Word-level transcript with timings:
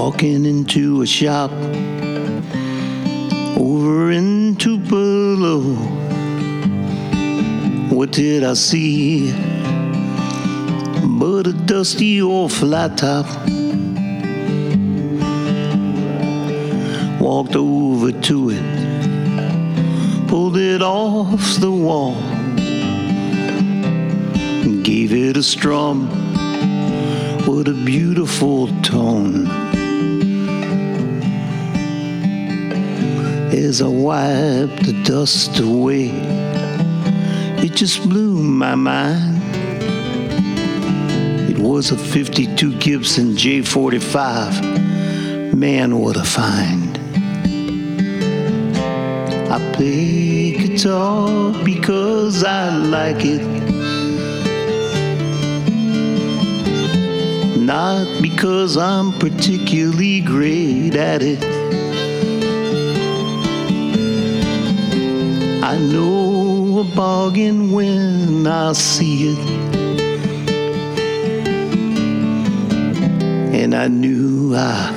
Walking 0.00 0.46
into 0.46 1.02
a 1.02 1.06
shop 1.06 1.50
over 3.58 4.12
in 4.12 4.54
Tupelo. 4.54 5.60
What 7.92 8.12
did 8.12 8.44
I 8.44 8.54
see? 8.54 9.32
But 11.18 11.48
a 11.48 11.52
dusty 11.52 12.22
old 12.22 12.52
flat 12.52 12.96
top. 12.96 13.26
Walked 17.20 17.56
over 17.56 18.12
to 18.12 18.50
it, 18.52 20.28
pulled 20.28 20.58
it 20.58 20.80
off 20.80 21.56
the 21.56 21.72
wall, 21.72 22.14
gave 24.84 25.12
it 25.12 25.36
a 25.36 25.42
strum. 25.42 26.08
What 27.46 27.66
a 27.66 27.74
beautiful 27.74 28.68
tone. 28.82 29.66
As 33.50 33.80
I 33.80 33.88
wiped 33.88 34.84
the 34.84 34.92
dust 35.04 35.58
away, 35.58 36.10
it 37.64 37.72
just 37.72 38.06
blew 38.06 38.42
my 38.42 38.74
mind. 38.74 39.40
It 41.50 41.58
was 41.58 41.90
a 41.90 41.96
52 41.96 42.78
Gibson 42.78 43.32
J45. 43.32 45.54
Man, 45.54 45.98
what 45.98 46.18
a 46.18 46.24
find. 46.24 46.98
I 49.50 49.72
play 49.74 50.52
guitar 50.52 51.54
because 51.64 52.44
I 52.44 52.68
like 52.68 53.24
it. 53.24 53.46
Not 57.58 58.06
because 58.20 58.76
I'm 58.76 59.10
particularly 59.18 60.20
great 60.20 60.96
at 60.96 61.22
it. 61.22 61.57
I 65.70 65.76
know 65.76 66.78
a 66.78 66.84
bargain 66.96 67.72
when 67.72 68.46
I 68.46 68.72
see 68.72 69.34
it. 69.34 69.38
And 73.52 73.74
I 73.74 73.88
knew 73.88 74.54
I 74.56 74.90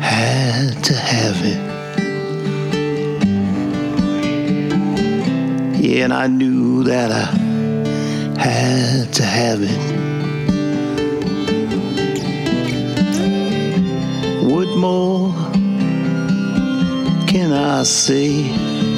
had 0.00 0.84
to 0.84 0.94
have 0.94 1.44
it. 1.44 1.60
Yeah, 5.82 6.04
and 6.04 6.12
I 6.12 6.28
knew 6.28 6.84
that 6.84 7.10
I 7.10 7.26
had 8.40 9.12
to 9.14 9.24
have 9.24 9.62
it. 9.62 9.80
What 14.44 14.68
more 14.76 15.32
can 17.26 17.50
I 17.50 17.82
say? 17.82 18.89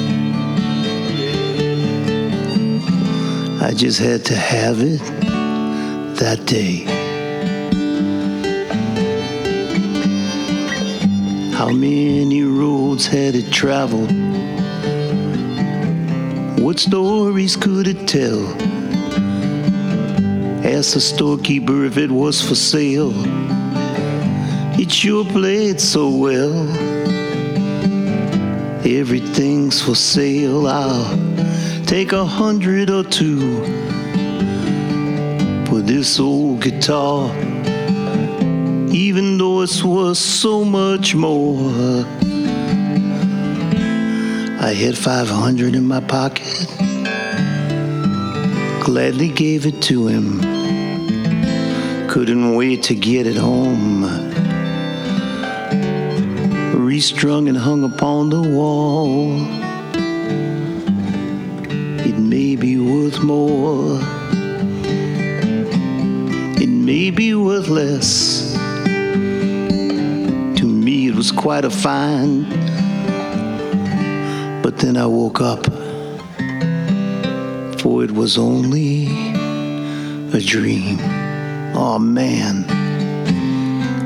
I 3.63 3.73
just 3.73 3.97
had 3.97 4.25
to 4.25 4.35
have 4.35 4.81
it 4.81 4.99
that 6.17 6.45
day. 6.45 6.83
How 11.53 11.69
many 11.69 12.43
roads 12.43 13.07
had 13.07 13.35
it 13.35 13.53
traveled? 13.53 14.11
What 16.59 16.77
stories 16.77 17.55
could 17.55 17.87
it 17.87 18.05
tell? 18.05 18.43
Asked 20.65 20.95
the 20.95 20.99
storekeeper 20.99 21.85
if 21.85 21.97
it 21.97 22.11
was 22.11 22.41
for 22.41 22.55
sale. 22.55 23.13
It 24.77 24.91
sure 24.91 25.23
played 25.23 25.79
so 25.79 26.09
well. 26.09 26.67
Everything's 28.85 29.81
for 29.81 29.95
sale. 29.95 30.67
I'll 30.67 31.33
take 31.93 32.11
a 32.11 32.25
hundred 32.25 32.89
or 32.89 33.03
two 33.03 33.63
for 35.67 35.79
this 35.79 36.19
old 36.19 36.59
guitar. 36.59 37.29
Even 38.89 39.37
though 39.37 39.61
it 39.61 39.83
was 39.83 40.17
so 40.17 40.65
much 40.65 41.13
more. 41.13 42.03
I 44.69 44.73
had 44.73 44.97
500 44.97 45.75
in 45.75 45.85
my 45.85 45.99
pocket. 45.99 46.65
Gladly 48.83 49.29
gave 49.29 49.67
it 49.67 49.79
to 49.83 50.07
him. 50.07 50.39
Couldn't 52.09 52.55
wait 52.55 52.81
to 52.89 52.95
get 52.95 53.27
it 53.27 53.37
home. 53.37 54.01
Restrung 56.73 57.47
and 57.49 57.57
hung 57.57 57.83
upon 57.83 58.31
the 58.31 58.41
wall. 58.41 59.72
It 62.13 62.19
may 62.19 62.55
be 62.55 62.77
worth 62.77 63.23
more. 63.23 63.99
It 66.61 66.69
may 66.69 67.09
be 67.09 67.33
worth 67.33 67.69
less. 67.69 68.53
To 70.59 70.65
me, 70.65 71.07
it 71.07 71.15
was 71.15 71.31
quite 71.31 71.65
a 71.65 71.71
find. 71.71 72.45
But 74.61 74.77
then 74.77 74.95
I 74.95 75.07
woke 75.07 75.41
up, 75.41 75.65
for 77.81 78.03
it 78.03 78.11
was 78.11 78.37
only 78.37 79.07
a 80.33 80.39
dream. 80.39 80.99
Oh 81.73 81.97
man, 81.97 82.63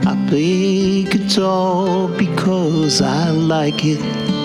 I 0.08 0.16
play 0.30 1.04
guitar 1.04 2.08
because 2.08 3.02
I 3.02 3.32
like 3.32 3.84
it. 3.84 4.37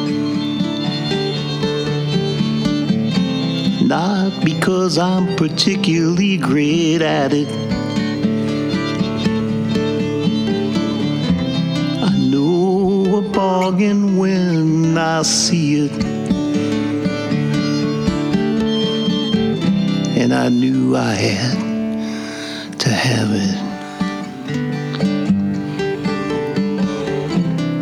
Not 3.92 4.42
because 4.42 4.96
I'm 4.96 5.36
particularly 5.36 6.38
great 6.38 7.02
at 7.02 7.34
it. 7.34 7.48
I 12.02 12.16
know 12.16 13.18
a 13.18 13.20
bargain 13.20 14.16
when 14.16 14.96
I 14.96 15.20
see 15.20 15.84
it. 15.84 16.04
And 20.16 20.32
I 20.32 20.48
knew 20.48 20.96
I 20.96 21.12
had 21.12 22.78
to 22.78 22.88
have 22.88 23.28
it. 23.30 23.56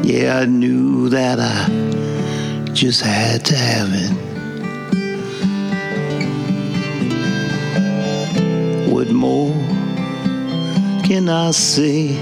Yeah, 0.04 0.38
I 0.40 0.46
knew 0.46 1.08
that 1.10 1.38
I 1.38 2.72
just 2.72 3.00
had 3.02 3.44
to 3.44 3.56
have 3.56 3.90
it. 3.92 4.29
I 11.28 11.50
say? 11.50 12.18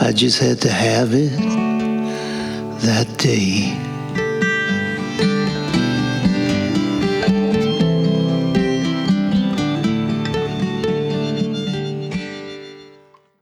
I 0.00 0.12
just 0.12 0.38
had 0.38 0.60
to 0.62 0.70
have 0.70 1.12
it 1.12 1.30
that 2.82 3.18
day. 3.18 3.89